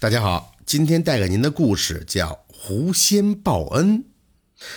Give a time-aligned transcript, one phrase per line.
[0.00, 3.98] 大家好，今天带给您的故事叫《狐仙报恩》。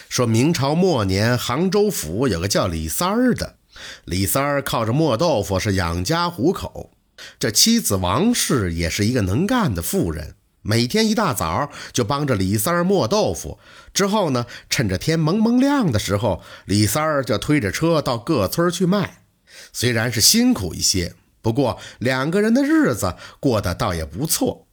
[0.09, 3.55] 说明朝末年，杭州府有个叫李三儿的，
[4.03, 6.91] 李三儿靠着磨豆腐是养家糊口。
[7.39, 13.59] 这妻子王氏也是一个能干的妇人，每天一大早就帮着李三儿磨豆腐。
[13.93, 19.23] 之后呢，趁着天蒙蒙亮的时候，李三儿就推着车到各村去卖。
[19.71, 24.67] 虽然是辛苦一些，不过两个人的日子过得倒也不错。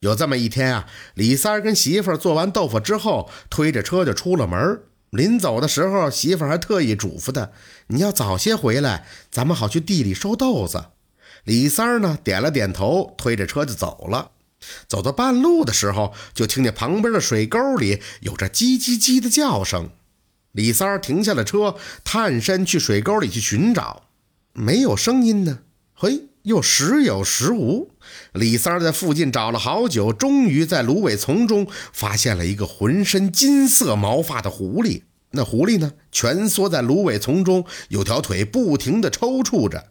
[0.00, 4.82] 有这么一天啊，李三儿跟媳妇儿做完豆腐之后，推着车就出了门。
[5.10, 7.50] 临走的时候，媳妇儿还特意嘱咐他
[7.88, 10.86] ：“你要早些回来，咱们好去地里收豆子。”
[11.44, 14.32] 李三儿呢，点了点头，推着车就走了。
[14.86, 19.90] 走到半路的时候，就听见旁边的水沟里有着叽叽叽的叫声。
[20.52, 24.08] 李三儿停下了车，探身去水沟里去寻找，
[24.52, 25.60] 没有声音呢。
[25.94, 26.24] 嘿。
[26.46, 27.90] 又时有时无，
[28.32, 35.02] 李三在附近找了好久，终于在芦苇丛中发现了一个浑身金色毛发的狐狸。
[35.32, 39.86] 那狐狸呢，蜷缩在芦苇丛中，有条腿不停地抽搐着。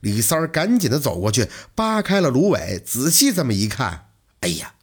[0.00, 4.06] 李三赶紧地走过去，扒开了芦苇，仔细这么一看，
[4.42, 4.74] 哎呀，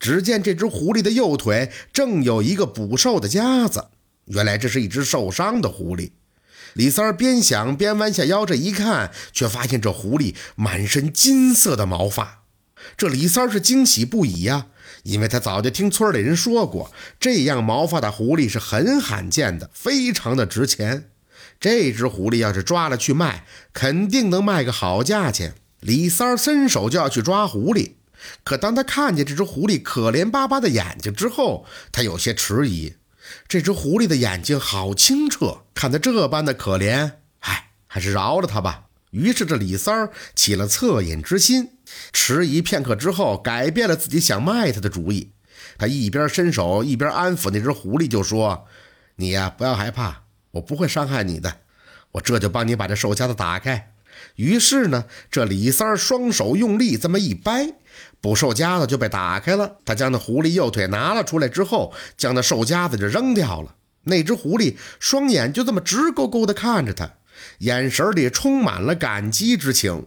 [0.00, 3.88] 只见这只狐狸的右腿正有一个捕兽的夹子，
[4.24, 6.12] 原来这是一只受伤的狐狸。
[6.74, 12.44] 李三儿边想边弯下腰，这一看，却发现这狐狸满身金色的毛发。
[12.96, 14.66] 这李三儿是惊喜不已呀，
[15.04, 21.10] 因为他早就听村里人说过，这样毛发的狐狸是很罕见的，非常的值钱。
[21.60, 25.54] 这只狐狸要是抓了去卖，肯定能卖个好价钱。
[25.80, 27.92] 李三儿伸手就要去抓狐狸，
[28.42, 32.94] 可当他看见这只狐狸可怜巴巴的眼睛之后，他有些迟疑。
[33.48, 38.84] 这只狐狸的眼睛好清澈，看他这般的可怜，唉，还是饶了他吧。
[39.10, 41.72] 于是这李三儿起了恻隐之心，
[42.12, 45.32] 迟疑片刻之后，改变了自己想卖他的主意。
[45.76, 48.66] 他一边伸手一边安抚那只狐狸，就说
[49.16, 50.22] ：“你呀，不要害怕，
[50.52, 51.58] 我不会伤害你的。
[52.12, 53.91] 我这就帮你把这手夹子打开。”
[54.36, 57.74] 于是呢，这李三儿双手用力这么一掰。
[58.20, 63.74] 捕兽夹子就被打开了，他将那狐狸右腿拿了出来之后，将那兽夹子就扔掉了。
[64.04, 67.14] 那只狐狸双眼就这么直勾勾地看着他，
[67.58, 70.06] 眼神里充满了感激之情。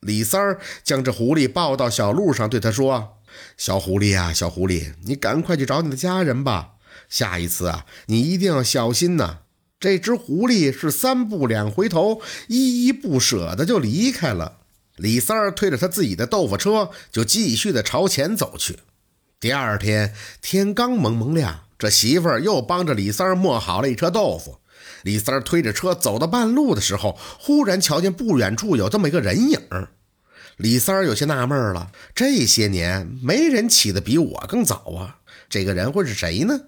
[0.00, 3.18] 李三儿将这狐狸抱到小路上，对他说
[3.58, 6.70] ：“小狐狸呀，小狐狸，你赶快去找你的家人吧。
[7.10, 9.40] 下一次啊，你一定要小心呐。”
[9.80, 14.58] 这只狐狸是三步两回头，依依不舍的就离开了。
[14.96, 18.80] 李三儿推着他自己的豆腐车，就继续的朝前走去。
[19.40, 24.58] 第二天天刚蒙蒙亮，这媳妇儿又帮着李三儿磨好了一车豆腐。
[25.02, 29.58] 李三儿推着车走到半路的时候，忽然瞧见不远处有这么一个人影。
[30.58, 36.60] 李三儿有些纳闷了：这些年没人起得比我更早啊，这个人会是谁呢？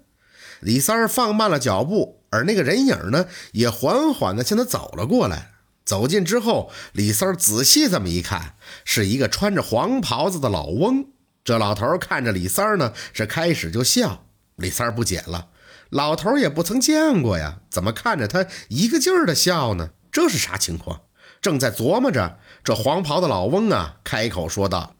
[0.63, 5.51] 李三儿放慢了脚步，而那个人影呢，也缓缓地向他走了过来。
[5.83, 11.07] 走近之后，李三儿仔细这么一看，是一个穿着黄袍子的老翁。
[11.43, 14.25] 这老头看着李三儿呢，是开始就笑。
[14.55, 15.49] 李三儿不解了，
[15.89, 19.89] 老头也不曾见过呀，怎么看着他一个劲儿的笑呢？
[20.09, 21.01] 这是啥情况？
[21.41, 24.95] 正在琢磨着，这黄袍的老翁啊，开口说道：“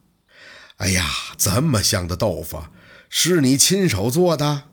[0.76, 1.06] 哎呀，
[1.38, 2.64] 这么香的豆腐，
[3.08, 4.64] 是你亲手做的？”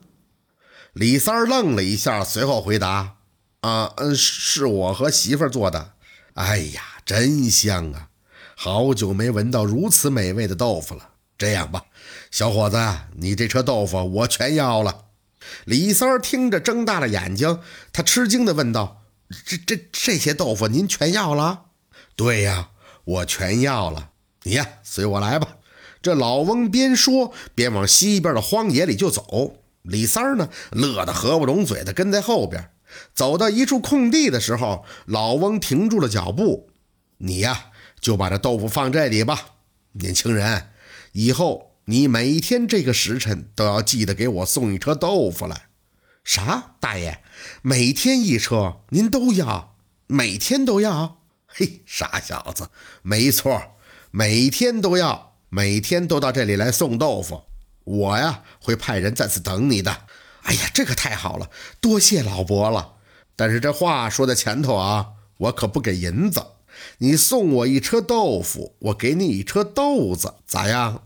[0.92, 3.16] 李三愣了一下，随后回答
[3.62, 5.92] ：“啊，嗯，是我和媳妇做的。”
[6.34, 8.08] 哎呀，真香啊！
[8.54, 11.08] 好久没闻到如此美味的豆腐了。
[11.38, 11.84] 这样吧，
[12.30, 12.76] 小伙子，
[13.16, 15.06] 你这车豆腐我全要了。
[15.64, 17.60] 李三听着，睁大了眼睛，
[17.92, 19.02] 他吃惊地问道
[19.46, 21.66] ：“这、这、这些豆腐您全要了
[22.14, 22.68] ？”“对呀，
[23.04, 24.10] 我全要了。
[24.42, 25.56] 你呀，随我来吧。”
[26.02, 29.61] 这老翁边说边往西边的荒野里就走。
[29.82, 32.70] 李三儿呢，乐得合不拢嘴的跟在后边。
[33.14, 36.70] 走到一处空地的时候，老翁停住了脚步。
[37.18, 37.70] 你呀，
[38.00, 39.46] 就把这豆腐放这里吧，
[39.92, 40.70] 年轻人。
[41.12, 45.68] 以后你每天这个时辰都要记得给我送一车豆腐来。
[46.22, 47.22] 啥，大爷？
[47.62, 49.76] 每天一车，您都要？
[50.06, 51.18] 每天都要？
[51.46, 52.68] 嘿，傻小子，
[53.02, 53.60] 没错，
[54.10, 57.42] 每天都要，每天都到这里来送豆腐。
[57.84, 59.90] 我呀，会派人在此等你的。
[60.42, 61.50] 哎呀，这可太好了，
[61.80, 62.94] 多谢老伯了。
[63.36, 65.06] 但是这话说在前头啊，
[65.38, 66.42] 我可不给银子。
[66.98, 71.02] 你送我一车豆腐，我给你一车豆子，咋样？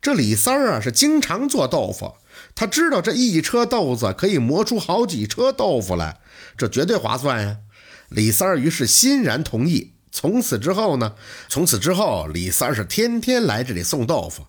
[0.00, 2.14] 这李三儿啊是经常做豆腐，
[2.54, 6.20] 他知道这一车豆子可以磨出好几车豆腐来，
[6.56, 7.58] 这绝对划算呀。
[8.08, 9.94] 李三儿于是欣然同意。
[10.12, 11.14] 从此之后呢，
[11.48, 14.46] 从此之后，李三是天天来这里送豆腐。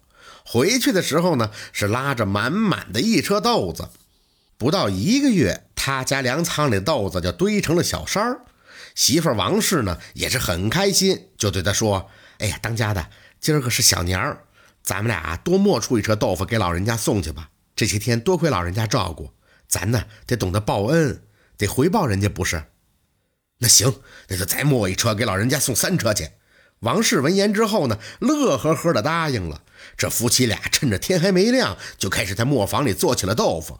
[0.49, 3.89] 回去的时候呢，是拉着满满的一车豆子。
[4.57, 8.41] 不到一个月，他家粮仓里的豆子就堆成了小山儿。
[8.95, 12.09] 媳妇王氏呢也是很开心，就对他说
[12.39, 13.09] ：“哎呀，当家的，
[13.41, 14.45] 今儿个是小年儿，
[14.81, 17.49] 咱们俩多磨出一车豆腐给老人家送去吧。
[17.75, 19.33] 这些天多亏老人家照顾，
[19.67, 21.23] 咱呢得懂得报恩，
[21.57, 22.63] 得回报人家，不是？
[23.57, 23.93] 那行，
[24.29, 26.29] 那就再磨一车给老人家送三车去。”
[26.81, 29.61] 王氏闻言之后呢，乐呵呵的答应了。
[29.97, 33.79] 这夫妻俩趁着天还没亮，就开始在磨坊里做起了豆腐。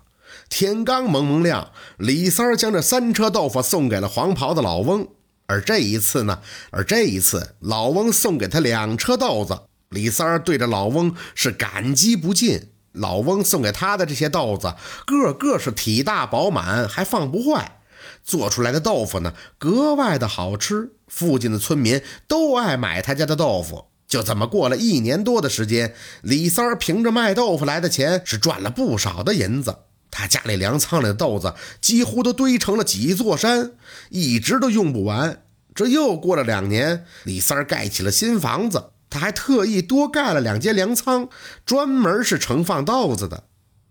[0.49, 5.07] 天刚蒙蒙亮，李三儿将这三车豆腐送给了黄袍的老翁。
[5.45, 6.41] 而这一次呢，
[6.71, 12.71] 而这一次老翁送给他两车豆子，李三儿对着老翁是感激不尽。
[12.93, 14.73] 老翁送给他的这些豆子，
[15.05, 17.79] 个个是体大饱满，还放不坏，
[18.23, 20.93] 做出来的豆腐呢，格外的好吃。
[21.07, 23.85] 附近的村民都爱买他家的豆腐。
[24.07, 29.79] 就这么过了一年多的时间，李三儿凭着卖豆腐来的钱，是赚了不少的银子。
[30.09, 33.73] 他家里粮仓里的豆子几乎都堆成了几座山，
[34.09, 35.43] 一直都用不完。
[35.75, 41.27] 这又过了两年，李三儿盖起了新房子，他还特意多盖了两间粮仓，
[41.65, 43.43] 专门是盛放豆子的。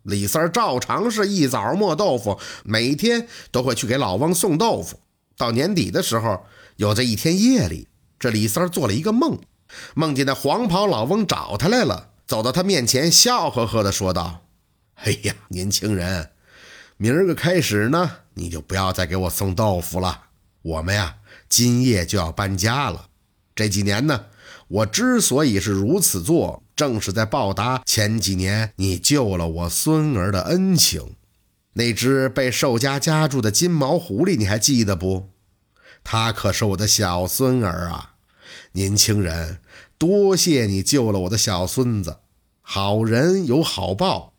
[0.03, 5.01] 李三儿照常是一早磨豆腐，每天都会去给老翁送豆腐。
[5.37, 6.47] 到年底的时候，
[6.77, 7.89] 有这一天夜里，
[8.19, 9.39] 这李三儿做了一个梦，
[9.95, 14.43] 梦见那黄袍老翁找他来了，走到他面前，笑呵呵地说道。
[14.97, 16.31] 哎呀，年轻人，
[16.97, 20.25] 明儿个开始呢，你就不要再给我送豆腐了。
[20.63, 21.17] 我们呀，
[21.49, 23.07] 今夜就要搬家了。
[23.55, 24.27] 这几年呢，
[24.69, 31.15] 我之所以是如此做，正是在报答前几年你救了我孙儿的恩情。
[31.75, 35.29] 那只被寿家夹住的金毛狐狸，你还记得不？
[36.09, 38.13] 他可是我的小孙儿啊！
[38.73, 39.59] 年轻人，
[39.99, 42.19] 多谢你救了我的小孙子。
[42.63, 44.33] 好人有好报。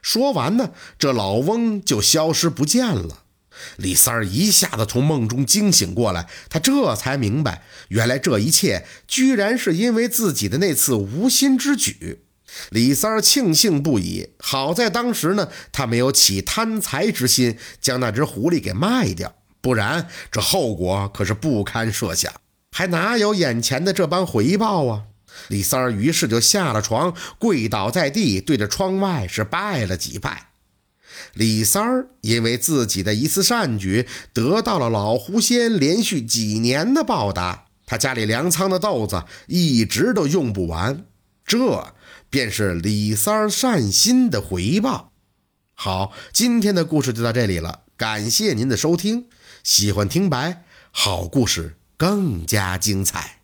[0.00, 3.24] 说完呢，这老翁就消失不见了。
[3.76, 12.24] 李三儿一下子从梦中惊醒过来，他这才明白，原来这一切居然是因为自己的那次无心之举。
[12.70, 22.30] 李三儿庆幸不已，好在当时呢，他没有起贪财之心，将那只狐狸给卖掉，不然这后果可是不堪设想，
[22.70, 25.04] 还哪有眼前的这般回报啊！
[25.48, 30.48] 李三儿于是就下了床，跪倒在地，对着窗外是拜了几拜。
[31.32, 37.64] 李三儿因为自己的一次善举，得到了老狐仙连续几年的报答。
[37.86, 41.06] 他家里粮仓的豆子一直都用不完，
[41.46, 41.94] 这
[42.28, 45.10] 便是李三儿善心的回报。
[45.72, 49.24] 好，今天的故事就到这里了，感谢您的收听。
[49.64, 53.43] 喜欢听白，好故事更加精彩。